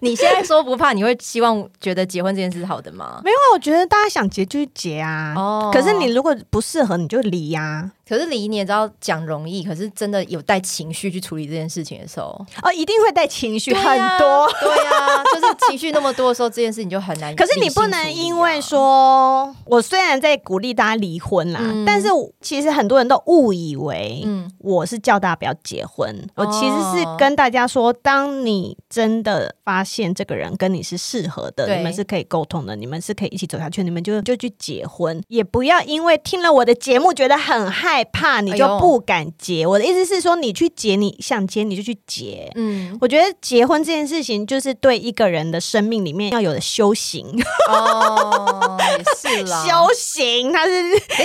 [0.00, 3.20] 你现在说不怕，你会希望觉得结婚这件事是好的吗？
[3.22, 5.34] 没有啊，我觉得大家想结就结啊。
[5.36, 7.90] 哦，可是你如果不适合，你就离呀、啊。
[8.12, 12.26] 可是离你也知道讲容易，可是真的有带情绪去处理这件事情的时候，
[12.62, 13.82] 哦，一定会带情绪很
[14.18, 14.46] 多。
[14.60, 17.34] 对呀、啊啊，就是情绪那么多的时候，这件事情就很难。
[17.34, 22.08] 可是你不能因为说，我虽然在鼓励大家离婚啦，嗯、但是
[22.42, 26.14] 其实很多人都误以为，嗯，我是叫大家不要结婚。
[26.14, 38.01] 嗯、我其实是跟大家说，当你真的发现这个人跟你是适合的，你们是可以沟通的，你们是可以一起走下去，你们就就去结婚，也不要因为听了我的节目觉得很害。
[38.02, 39.62] 害怕你就不敢结。
[39.62, 42.50] 哎、我的意思是说，你去结，你想结你就去结。
[42.56, 47.26] 嗯，我觉得结婚这件事情就是对一个人的生命里面要有的修行。
[47.68, 50.72] 哦，也是啦， 修行它是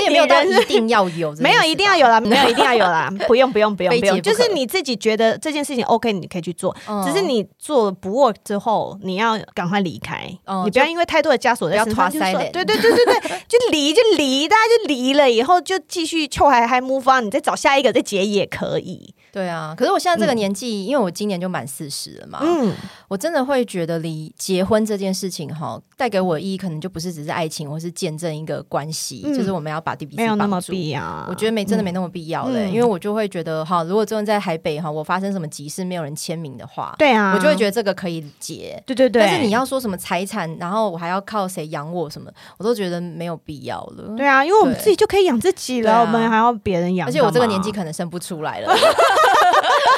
[0.03, 6.75] 也没有到一定要有，没有一定要有啦， 没有一定要有啦，不用不用不用不用，就是你自己觉得这件事情 OK，你可以去做。
[6.87, 10.29] 嗯、只是你做不 work 之后，你要赶快离开。
[10.45, 16.56] 嗯、你不要因为太多的枷锁在身上，就对对对对对，就离就离，大家就离了以后就继续臭还。
[16.61, 19.13] 还还 move on，你再找下一个再结也可以。
[19.31, 22.73] 对啊，可是我现在这个年纪，嗯、因为我今年就满四十了嘛，嗯，
[23.07, 30.23] 我真的会觉得离结婚这件事情哈，带给我的意义可能就不是只是爱情，或是见证一个关系，嗯、就是我们要把彼此绑住。
[30.23, 38.81] 没有那么必要，我觉得没真的没那么必要嘞，嗯、因为我就会觉得哈，如果真的在台北哈，我发生什么急事没有人签名的话，对啊，我就会觉得这个可以结。
[38.87, 44.15] 对对对，但是你要说什么财产，然后我还要靠谁养我什么，我都觉得没有必要了。
[44.17, 48.73] 对啊，因为我们自己就可以养自己了，啊、我们还要别人养，而且我这个年纪可能生不出来了。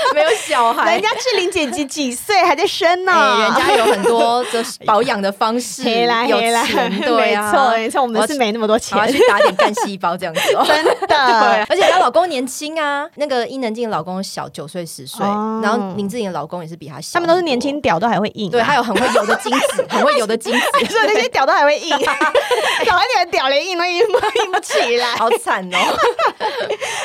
[0.15, 3.11] 没有小孩，人家志玲姐姐几岁还在生呢？
[3.41, 5.83] 人家有很多的保养的方式，
[6.27, 11.65] 有钱，对啊，没错没错，我们是没那么多钱，去打点干细胞这样子， 真的。
[11.69, 25.77] 而且她老公年轻啊，那个伊能静的老公小九岁十岁，然后林志颖的老公也是比她小，他们都是年轻屌都还会硬，对，还有很会游的精子，很会游的精子，所以那些屌都还会硬，小一点的屌连硬都硬不硬不起来，好惨哦。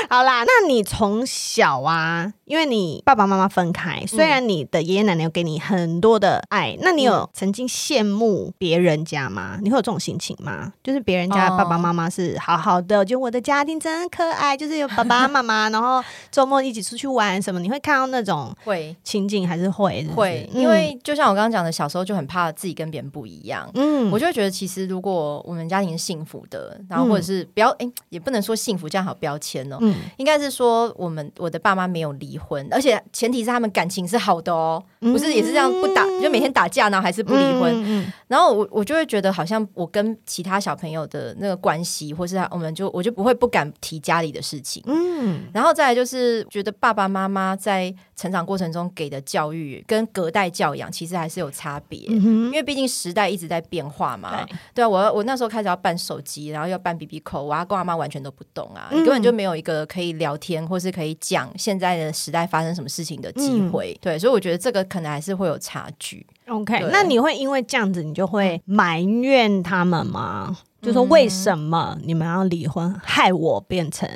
[0.09, 3.03] 好啦，那你从小啊，因为你。
[3.05, 9.59] 爸爸妈妈分开，虽然你的爷爷奶奶有给你很多的爱，嗯、那你有曾经羡慕别人家吗？
[9.63, 10.73] 你会有这种心情吗？
[10.83, 20.51] 就是别人家的爸爸妈妈是好好的，哦、就我的家庭真可爱，就是有爸爸妈妈，然后周末一起出去玩什么，你会看到那种会情景还是会是是会？
[20.53, 32.95] 因为就像我刚刚讲的，小时候就很怕自己跟别人不一样，嗯，我就会觉得其实如果我们家庭是幸福的，然后或者是不要哎、嗯，也不能说幸福这样好标签哦，嗯，应该是说我们我的爸妈没有离婚，而且。
[33.13, 38.13] 前提是他们感情是好的哦，不是也是这样不打，就每天打架呢，还是不离婚。
[38.27, 44.83] 然后我我就会觉得，好像我跟其他小朋友的那个关系，或是我们就我就不会不敢提家里的事情。
[44.87, 54.45] 嗯，然后再来就是觉得爸爸妈妈在成长过程中给的教育跟隔代教养其实还是有差别，嗯、因为毕竟时代一直在变化嘛。
[54.45, 63.93] 对，对啊，我我那时候开始要办手机，然后要办 BB Call，我阿公阿妈完全都不懂啊，嗯、根本就没有一个可以聊天或是可以讲现在的时代发生什么事情的机会。
[63.93, 66.27] 嗯、对，所以我觉得这个可能还是会有差距。
[66.49, 70.47] OK，那你会因为这样子，你就会埋怨他们吗？
[70.49, 70.57] 嗯、
[70.87, 74.09] 就说为什么你们要离婚，害我变成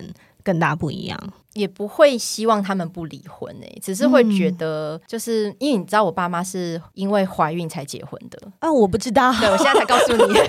[0.43, 1.19] 跟大家不一样？
[1.55, 10.35] 也不会希望他们不离婚诶、欸，只是会觉得，就是、嗯、因为你知道，我爸妈是因为怀孕才结婚的啊，我不知道，对，我现在才告诉你，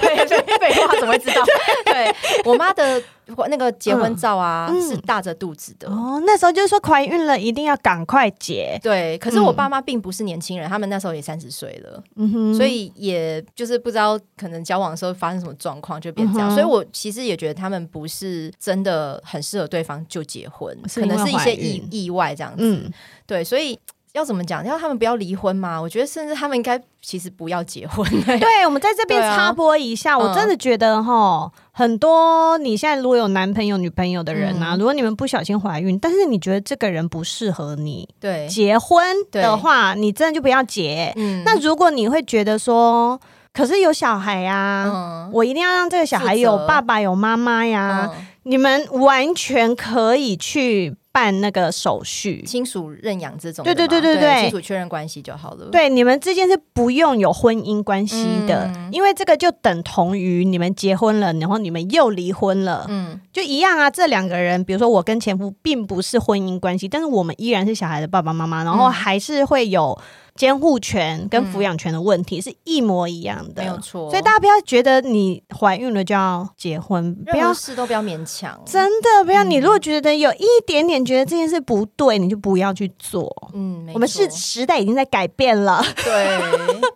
[0.59, 1.41] 废话怎么会知道？
[1.85, 2.13] 对，
[2.45, 3.01] 我妈的
[3.49, 5.89] 那个结婚照啊，嗯、是大着肚子的。
[5.89, 20.77] 哦，那时候就是说怀孕了一定要赶快结，对，可是我爸妈并不是年轻人，他们那时候也三十岁了，嗯哼，所以也就是不知道可能交往的时候发生什么状况就变这样，嗯、所以我其实也觉得他们不是真的很适合对方就结婚。
[20.93, 22.91] 可能是一些意意外这样子，嗯、
[23.25, 23.77] 对，所以
[24.13, 24.65] 要怎么讲？
[24.65, 25.79] 要他们不要离婚吗？
[25.79, 28.03] 我觉得甚至他们应该其实不要结婚。
[28.25, 41.13] 对，我们在这边插播一下，啊、我真的觉得哈，嗯、很多你现在如果有男朋友、女朋友的人啊，嗯、如果你们不小心怀孕，但是你觉得这个人不适合你，对，结婚的话，你真的就不要结。
[41.15, 43.19] 嗯，那如果你会觉得说，
[43.53, 48.09] 可是有小孩呀、啊，嗯、我一定要让这个小孩有爸爸有妈妈呀。
[48.11, 55.65] 嗯你们完全可以去办那个手续，亲属认养这种，对对对对对，亲属确认关系就好了。
[55.65, 63.89] 对，你们之间是不用有婚姻关系的，嗯、因为这个就等同于你们结婚了，然后你们又离婚了，嗯，就一样啊。
[63.89, 69.99] 这两个人，比如说我跟前夫并不是婚姻关系，但是我们依然是小孩的爸爸妈妈，然后还是会有。
[70.39, 74.09] 监护权跟抚养权的问题是一模一样的，没有错。
[74.09, 79.43] 所以大家不要觉得你怀孕了就要结婚，不要事都不要勉强，真的不要。
[79.43, 83.29] 你如果觉得有一点点觉得这件事不对，你就不要去做。
[83.53, 86.39] 嗯，我们是时代已经在改变了，对。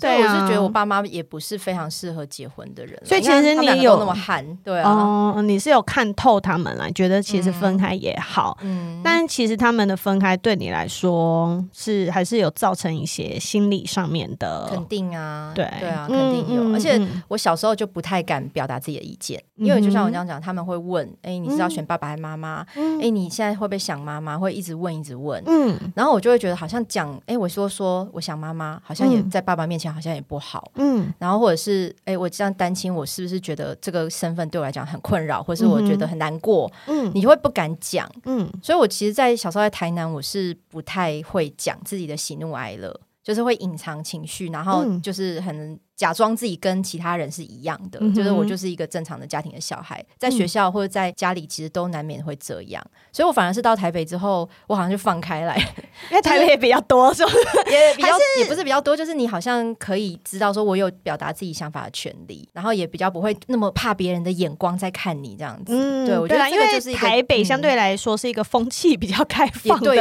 [0.00, 22.66] 对，我是觉得我爸妈也不是非常适合结婚的人，所以其实你有那么憨，对啊，哦，你是有看透他们了，觉得其实分开也好，嗯，但其实他们的分开对你来说是还是有造成一些心理上面的肯定啊，对对啊，肯定有，而且我小时候就不太敢表达自己的意见，因为就像我这样讲，他们会问，哎，你是要选爸爸还是妈妈？
[23.00, 24.36] 哎，你现在会不会想妈妈？
[24.36, 45.78] 会一直问，一直问，嗯，然后我就会觉得好像讲，哎，我说说我想妈妈，好像也在爸爸面前好像也不好，嗯，然后或者是，哎，我这样单亲，我是不是觉得这个身份对我来讲很困扰，或是我觉得很难过，嗯，你会不敢讲，嗯，所以我其实，在小时候在台南，我是不太会讲自己的喜怒哀乐，就是会隐藏情绪，然后就是很。
[45.96, 55.56] 假装自己跟其他人是一样的，嗯、就是我就是一个正常的家庭的小孩，在学校或者在家里，其实都难免会这样，嗯、所以我反而是到台北之后，我好像就放开来，
[56.10, 57.30] 因为台北也比较多，是吧？
[57.70, 65.72] 也比较是也不是比较多，就是你好像可以知道说我有表达自己想法的权利，然后也比较不会那么怕别人的眼光在看你这样子。
[65.72, 69.94] 嗯，对，我觉得因为台北相对来说是一个风气比较开放的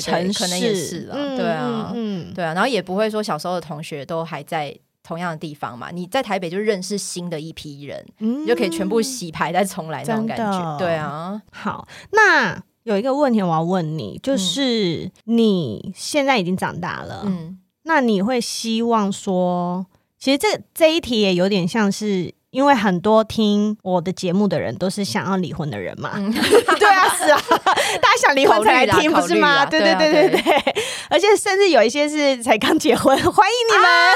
[0.00, 4.76] 城市，可能也是了，嗯、对啊，嗯，对啊，然后也不会说小时候的同学都还在。
[5.06, 10.72] 同样的地方嘛，你在台北就认识新的一批人，嗯、你就可以全部洗牌再重来那种感觉。
[10.72, 19.86] 的对啊，好，那有一个问题我要问你，就是你现在已经长大了，嗯，那你会希望说，
[20.18, 22.34] 其实这这一题也有点像是。
[22.56, 27.38] 因为很多听我的节目的人都是想要离婚的人嘛，嗯、 对啊，是啊，
[28.00, 29.66] 大家想离婚才来 听，不是吗？
[29.66, 30.74] 对对对对对，
[31.10, 34.14] 而且甚至有一些是才刚结婚，欢迎你们、啊、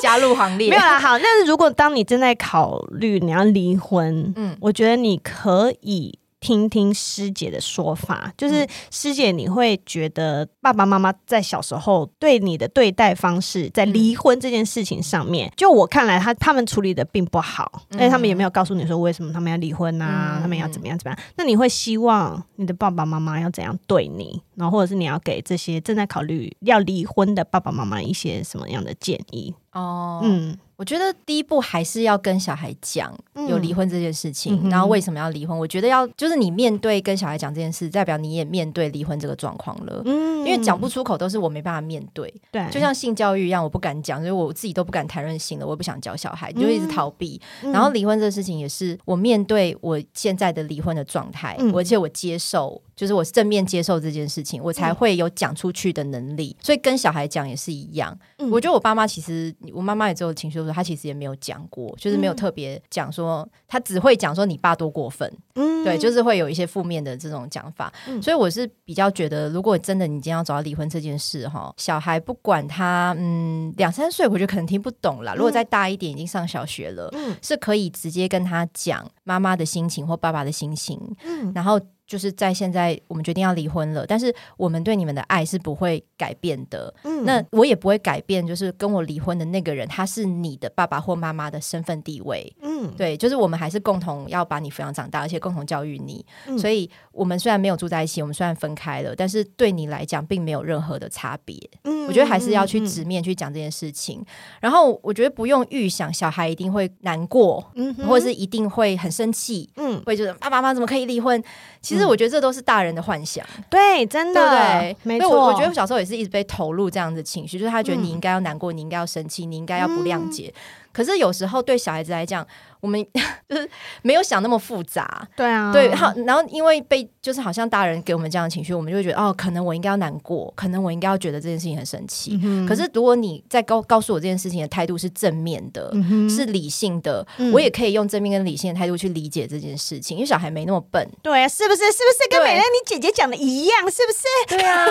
[0.00, 0.70] 加入行列。
[0.70, 6.16] 没有啦，好，但是如果当你正在考虑你要离婚，嗯，我觉得你可以。
[6.44, 21.24] 听听师姐的说法，就是师姐，你会觉得爸爸妈妈在小时候对你的对待方式，在离婚这件事情上面，就我看来，他他们处理的并不好，而且他们也没有告诉你说为什么他们要离婚啊，他们要怎么样怎么样。
[21.36, 29.54] 那你会希望你的爸爸妈妈要怎样对你，然后或者是你要给这些正在考虑要离婚的爸爸妈妈一些什么样的建议？
[29.74, 30.56] 哦，嗯。
[30.76, 33.16] 我觉得第一步还是要跟小孩讲
[33.48, 35.56] 有离婚这件事情，嗯、然后为什么要离婚？
[35.56, 40.02] 我觉得要就是你面对跟小孩讲这件事，代表你也面对离婚这个状况了。
[40.04, 42.34] 嗯，因为讲不出口都是我没办法面对。
[42.50, 47.40] 对，就像性教育一样，我不敢讲，所以我自己都不敢谈论性的，我也不想教小孩，就一直逃避。
[47.62, 52.82] 嗯、然后离婚这个事情也是我面对我现在的离婚的状态，嗯、而且我接受。
[52.96, 56.56] 就是我正面接受这件事情，我才会有讲出去的能力。
[56.58, 58.16] 嗯、所以跟小孩讲也是一样。
[58.38, 65.30] 嗯、我觉得我爸妈其实，我妈妈也只有情绪的时候，她其实也没有讲过，就是没有特别讲说，她只会讲说你爸多过分。
[65.54, 67.92] 嗯，对，就是会有一些负面的这种讲法。
[68.06, 75.34] 嗯、所以我是比较觉得，如果真的你今天要走到离婚这件事，哈，小孩不管他，嗯，两三岁，我觉得可能听不懂啦。
[75.34, 81.80] 如果再大一点，已经上小学了，嗯、是可以直接跟他讲妈妈的心情或爸爸的心情，嗯、然后。
[82.06, 86.92] 就是在现在，我们决定要离婚了，但是我们对你们的爱是不会改变的。
[87.02, 92.50] 嗯，那我也不会改变，就是跟我离婚的那个人，他是你的爸爸或妈妈的身份地位。
[92.62, 96.24] 嗯，对，就是我们还是共同要把你抚养长大，而且共同教育你。
[96.46, 101.58] 嗯，所以，我们虽然没有住在一起，我们虽然分开了，但是对你来讲，并没有任何的差别。
[101.82, 104.20] 嗯，我觉得还是要去直面去讲这件事情。
[104.20, 104.26] 嗯，
[104.62, 111.42] 然后，我觉得不用预想小孩一定会难过，嗯，或者是一定会很生气，嗯，会觉得爸爸妈妈怎么可以离婚？
[111.82, 114.40] 其实我觉得这都是大人的幻想，嗯、对，真的，
[114.80, 115.28] 对，没错。
[115.34, 120.52] 我我觉得我小时候也是一直被投入这样的情绪，就是他觉得你应该要难过，嗯、你应该要生气，你应该要不谅解。
[120.54, 120.60] 嗯、
[120.92, 122.46] 可是有时候对小孩子来讲，
[122.84, 123.02] 我们
[123.48, 123.66] 就是
[124.02, 132.38] 没有想那么复杂，对啊，对，好，然后因为被就是好像大人给我们这样的情绪，我们就会觉得哦，可能我应该要难过，可能我应该要觉得这件事情很生气。
[132.44, 141.84] 嗯、可是如果你在告告诉我这件事情的态度是正面的，嗯、是理性的，嗯、我也可以用正面跟理性的态度去理解这件事情，因为小孩没那么笨，对啊，是不是？
[141.84, 143.80] 是不是跟美乐你姐姐讲的一样？
[143.90, 144.58] 是不是？
[144.58, 144.86] 对啊，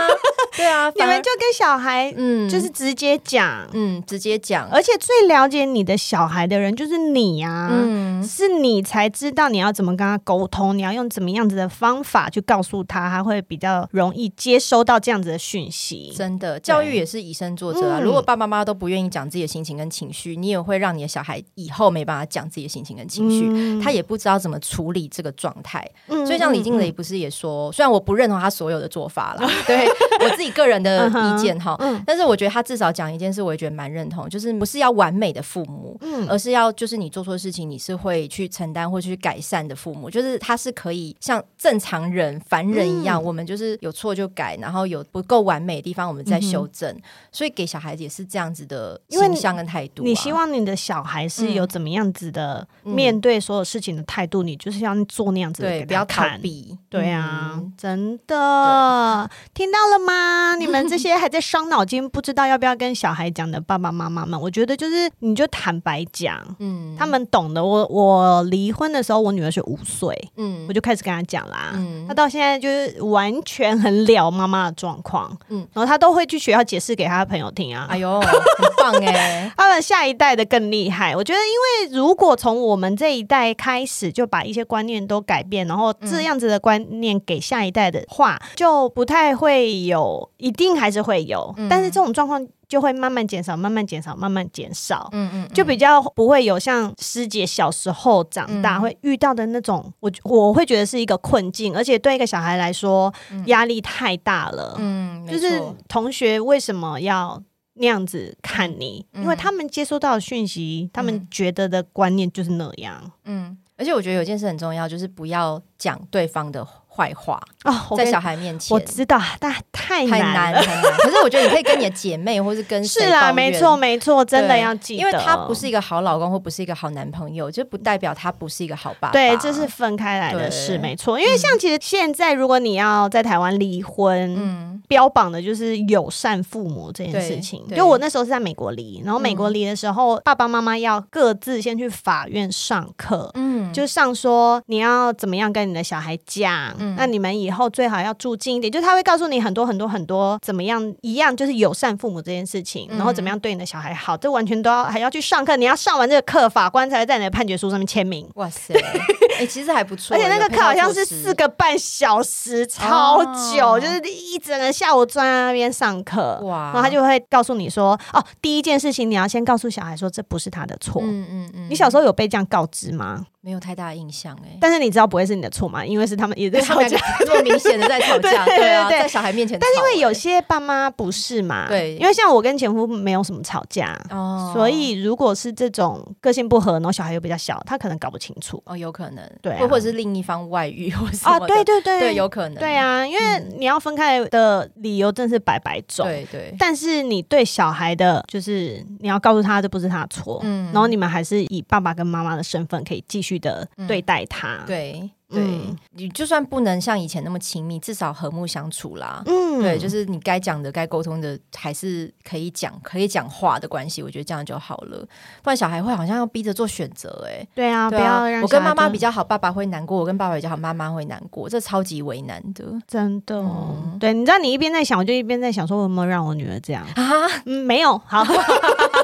[0.55, 8.83] 对啊， 你们就跟小孩，嗯，就是直接讲，嗯，直接讲，而且最了解你的小孩的人就是你呀、啊，嗯，是你。
[8.83, 16.13] 才知道你要怎么跟他沟通，你要用怎么样子的方法去告诉他，他会比较容易接收到这样子的讯息。
[16.15, 17.99] 真的，教育也是以身作则啊。
[17.99, 25.89] 对如果爸爸妈妈都不愿意讲自己的心情跟情绪，你也会让你的小孩以后没办法讲自己的心情跟情绪，嗯、他也不知道怎么处理这个状态。
[26.07, 29.87] 嗯、所以，像李静蕾不是也说，虽然我不认同他所有的做法了， 对
[30.19, 35.97] 我自己个人的意见哈，嗯、但是我觉得他至少讲一件事，我也觉得蛮认同，就是不是要完美的父母。
[36.27, 46.89] 而是要就是你做错事情，你是会去承担或去改善的父母，就是他是可以像正常人、凡人一样，嗯、我们就是有错就改，然后有不够完美的地方，我们再修正。
[46.91, 47.01] 嗯、
[47.31, 50.05] 所以给小孩子也是这样子的形象跟态度、啊。
[50.05, 54.43] 你希望你的小孩是有怎么样子的面对所有事情的态度？
[54.43, 56.77] 嗯、你就是要做那样子的对，不要逃避。
[56.89, 60.55] 对啊，嗯、真的听到了吗？
[60.55, 67.63] 你们这些还在伤脑筋，不知道要不要跟小孩讲的爸爸妈妈们，我觉得就是你就坦白讲，嗯，他们懂的。
[67.63, 78.31] 我我离婚的时候，我女儿是五岁，嗯，我就开始跟她讲啦，嗯，她到现在就是完全很了妈妈的状况，嗯，然后她都会去学校解释给她的朋友听啊，哎呦，很
[78.77, 81.15] 棒哎， 他们下一代的更厉害。
[81.15, 92.45] 我觉得，因为如果从我们这一代开始就把一些观念都改变，然后这样子的观念给下一代的话，嗯、就不太会有，一定还是会有，嗯、但是这种状况。
[92.73, 95.07] 就会慢慢减少，慢慢减少，慢慢减少。
[95.11, 103.13] 嗯，嗯嗯，就比较不会有像师姐小时候长大会遇到的那种，我我会觉得是一个困境，而且对一个小孩来说
[103.45, 104.73] 压力太大了。
[104.79, 107.39] 嗯，就是同学为什么要
[107.75, 109.05] 那样子看你？
[109.13, 113.11] 因为他们接收到的讯息，他们觉得的观念就是那样。
[113.25, 116.82] 嗯，而且我觉得有件事很重要，就是不要讲对方的话。
[116.95, 122.83] 坏话哦，在小孩面前，我知道，但太难了，太难， 可是我觉得你可以跟你的姐妹，或是跟。
[122.85, 129.11] 是啊，没错，没错，真的要记得，因为他不是一个好老公，或不是一个好男朋友，就不代表他不是一个好爸爸。
[129.11, 131.19] 对，这是分开来的事，没错。
[131.19, 137.65] 因为像其实现在，如果你要在台湾离婚，嗯，标榜的就是友善父母这件事情。
[137.75, 146.75] 就我那时候是在美国离，然后美国离的时候，爸爸妈妈要各自先去法院上课，嗯，就上说你要怎么样跟你的小孩讲。
[146.97, 155.55] 那你们以后最好要住近一点，就是他会告诉你很多很多很多怎么样一样，就是友善父母这件事情，然后怎么样对你的小孩好，这完全都要还要去上课。
[155.55, 158.29] 你要上完这个课，法官才会在你的判决书上面签名。
[158.35, 158.73] 哇塞，
[159.37, 160.15] 哎、欸，其实还不错。
[160.15, 166.39] 而且那个课好像是四个半小时，超久，哦、就是一整个下午坐在那边上课。
[166.43, 171.01] 哇，然后他就会告诉你说，哦，第一件事情你要先告诉小孩说，这不是他的错。
[171.03, 173.25] 嗯嗯嗯，你小时候有被这样告知吗？
[173.45, 175.85] 没有太大的印象哎，但是你知道不会是你的错吗？
[175.85, 179.59] 因为是他们也在吵架，这么明显的在吵架，对啊，在小孩面前。
[179.59, 188.63] 但是因为有些爸妈不是嘛，对，因为像我跟前夫没有什么吵架，哦，所以如果是这种个性不合，然后小孩又比较小，他可能搞不清楚。
[188.65, 193.21] 哦，有可能，对，或者是另一方外遇或什么，对对对，对，有可能，对啊，因为
[193.57, 204.13] 你要分开的理由真是百百种，对对，但是你对小孩的，就是你要告诉他这不是他的错，嗯，然后你们还是以爸爸跟妈妈的身份可以继续的对待。
[204.13, 209.23] 爱他，对对，嗯、你就算不能像以前那么亲密，至少和睦相处啦。
[209.25, 214.03] 嗯，对，就是你该讲的、该沟通的，还是可以讲、可以讲话的关系。
[214.03, 214.99] 我觉得这样就好了，
[215.41, 217.27] 不然小孩会好像要逼着做选择。
[217.27, 223.35] 哎，对啊，不要让我跟妈妈比较好，爸爸会难过；我跟爸爸比较好，妈妈会难过，这超级为难的，真的。
[223.37, 227.03] 嗯、对，你知道，你一边在想，我就一边在想，说我有没有让我女儿这样啊？
[227.47, 228.23] 嗯，没有，好。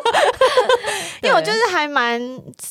[1.21, 2.21] 因为我就是还蛮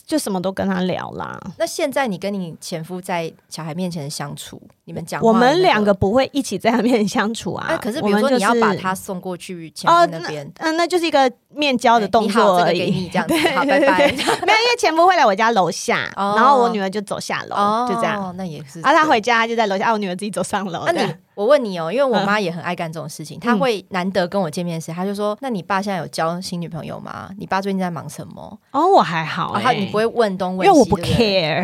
[0.06, 1.38] 就什么都跟他聊啦。
[1.58, 7.78] 那现在你跟你前夫在小孩面前相处，你们讲，我们两个不会一起在他面前相处啊。
[7.82, 13.08] 可是比如说你要把他送过去前夫那边，嗯，那就是一个面交的动作而已。
[13.08, 13.98] 这样子，好，拜拜。
[13.98, 18.34] 没有，因为前夫会来我家楼下，然后我女儿就走下楼，就这样。
[18.36, 18.80] 那也是。
[18.80, 20.86] 然后他回家就在楼下，我女儿自己走上楼。
[21.38, 27.30] 我问你哦，因为我妈也很爱干这种事情，她会难得跟我见面时，她就说：“那你爸现在有交新女朋友吗？
[27.38, 31.62] 你爸最近在忙什么？”哦，我还好，然后你不会问东问西，因为我不 care，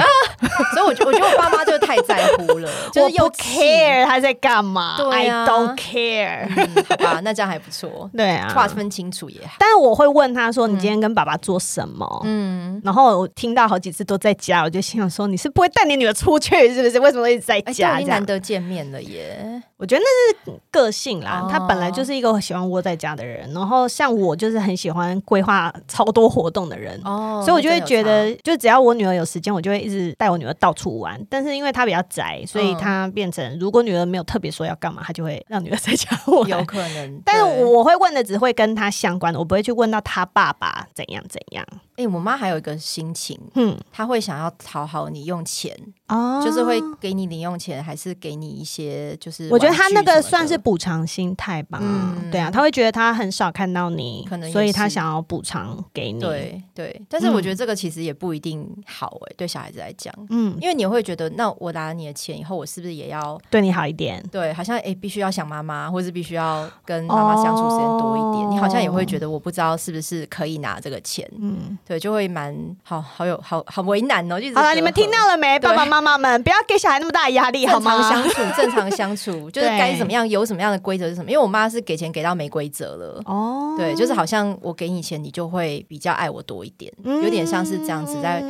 [0.72, 6.48] 所以我觉得我觉得我爸妈就太在乎了， 就是又 care 他在干嘛？I don't care，
[6.88, 9.54] 好吧，那这样还不错， 对啊，划分清楚也好。
[9.58, 17.00] 但是我会问他说：“你今天跟爸爸做什么？”嗯，然后我听到好几次都在家，我就心想说：“你是不会带你女儿出去是不是？
[17.00, 17.98] 为什么一直在家？
[18.06, 31.20] 难得见面了耶。”我觉得那是个性啦，哦、他本来就是一个喜欢窝在家的人，然后像我就是很喜欢规划超多活动的人，哦、所以我就会觉得，就只要我女儿有时间，我就会一直带我女儿到处玩。
[31.28, 36.48] 但是因为她比较宅，所以她变成如果女儿没有特别说要干嘛，她就会让女儿在家玩。
[36.48, 41.66] 有可能，但是我会问的只会跟她相关的，我不会去问到她爸爸怎样怎样。
[41.96, 45.72] 哎、欸，我妈还有一个心情，嗯，她会想要讨好你用钱，
[46.08, 57.02] 哦，就是会给你零用钱，还是给你一些，就是我觉得她那个算是补偿心态吧，嗯，对啊，她会觉得她很少看到你，可能所以她想要补偿给你，对对。
[57.08, 64.20] 但是我觉得这个其实也不一定好哎、欸，对小孩子来讲，嗯，因为你会觉得，那我拿了你的钱以后，我是不是也要对你好一点？
[64.32, 74.40] 对，好像哎、欸，必须要想妈妈，或是必须要跟妈妈相处时间多一点，哦、你好好像也会觉得我不知道是不是可以拿这个钱，嗯，对，就会蛮好好有好好为难哦。
[74.40, 75.58] 就好了，你们听到了没？
[75.58, 77.92] 爸爸妈妈们，不要给小孩那么大的压力，好吗？
[77.92, 81.30] 正常相处，正常相处， 就是该怎么样，有什么样的规则是什么？
[81.30, 88.42] 因为我妈是给钱给到没规则了，哦，对，就是好像我给你钱，你就会比较爱我多一点，有点像是这样子在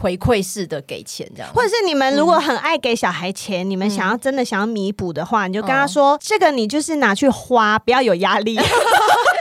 [0.00, 1.52] 回馈式的给钱这样。
[1.54, 8.58] 或者是你们如果很爱给小孩钱，你们想要真的想要弥补的话，你就跟他说，这个你就是拿去花，不要有压力。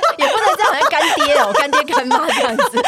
[0.89, 2.81] 干爹哦，干爹干妈这样子。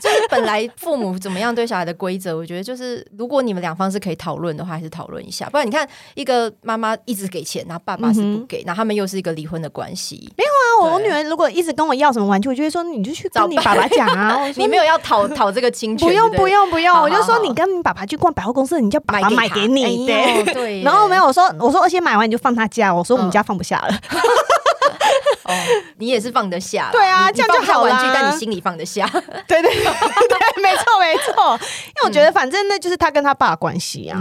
[0.00, 5.48] 就是本来父母怎么样对小孩的规则，我觉得就是如果你们两方是可以讨论的话，还是讨论一下。
[5.50, 10.32] 不然你看，一个妈妈一直给钱，然后爸爸是不给，然后他们又是一个离婚的关系。
[10.36, 14.46] 没有啊，我女儿如果一直跟我要什么玩具，我就会说你就去跟你爸爸讲啊。
[14.56, 20.06] 你没有要讨讨这个侵权，不用不用不用，我就说你跟你爸爸去逛百货公司，你叫爸爸买给你。
[20.06, 23.94] 对，然后没有我说我说而且买完你就放他家，我说我们家放不下了。
[25.44, 25.54] 哦，
[25.98, 29.06] 你也是放得下，对啊，这样就好玩具，但你心里放得下，
[29.48, 34.18] 对对对，没错没错，因为我觉得反正那就是他跟他爸关系啊，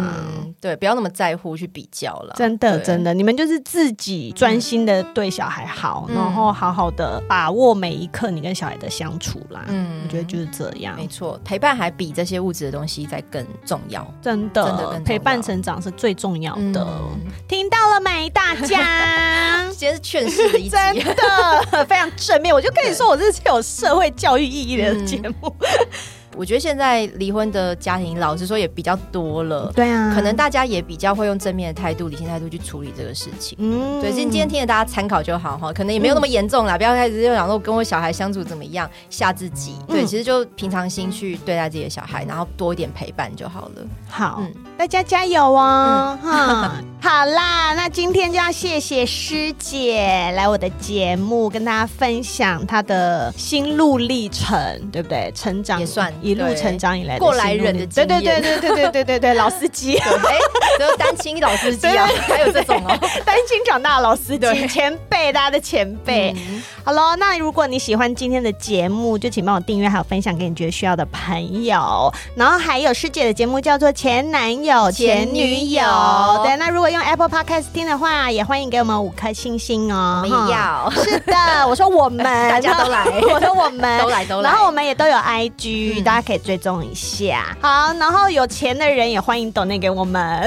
[0.59, 16.85] 对，不要那么在乎去比较了，真的真的，你们就是自己专心的对小孩好，然后好好的把握每一刻你跟小孩的相处啦，嗯，我觉得就是这样，没错，陪伴还比这些物质的东西再更重要，真的，真的陪伴成长是最重要的，
[17.47, 19.67] 听到了没，大家？
[19.81, 20.71] 今天是劝世的一集。
[20.71, 25.55] 的非常正面，我就跟你说，我这是有社会教育意义的节目。
[26.35, 29.71] 我觉得现在离婚的家庭，老实说也比较多了。
[29.75, 33.57] 对啊，可能大家也比较会用正面的态度、理性态度去处理这个事情。
[33.59, 39.75] 嗯，对，今今天听着大家参考就好哈，可能也没有那么严重啦，不要开始就想说跟我小孩相处怎么样吓自己。
[39.87, 43.81] 对，其实就平常心去对待自己的小孩，然后多一点陪伴就好了。
[44.09, 44.41] 好，
[44.77, 46.17] 大家加油哦！
[46.21, 54.57] 哈， 好啦，那今天就要谢谢师姐来我的节目，跟大家分享她的心路历程，
[54.91, 55.31] 对不对？
[55.35, 56.11] 成长也算。
[56.21, 60.09] 一路成长以来过来人的经验，对对对对对对对对对，老司机，哎，
[60.79, 66.35] 都是单亲老司机啊，还有这种哦，单亲长大的老司机，前辈，大家的前辈。
[66.83, 72.11] 好喽，那如果你喜欢今天的节目，就请帮我订阅，还有分享给你觉得需要的朋友。
[72.35, 75.83] 然后还有师姐的节目叫做《前男友前女友》，
[76.43, 80.25] 对，那如果用 Apple Podcast 听的话，也欢迎给我们五颗星星哦。
[80.51, 86.03] 要，是的，我说我们大家都来，我说我们都来都来，然后我们也都有 IG。
[86.11, 90.41] 大家可以追踪一下，好，然后有钱的人也欢迎抖内给我们，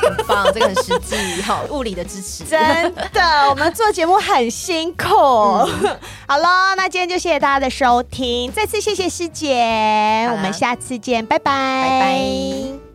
[0.00, 2.58] 很棒，这个很实际，好，物理的支持，真
[3.12, 12.89] 的，我们做节目很辛苦，嗯、好喽，那今天就谢谢大家的收听，再次谢谢师姐，我们下次见，拜拜，拜拜。